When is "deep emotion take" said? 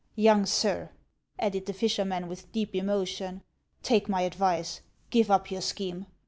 2.51-4.09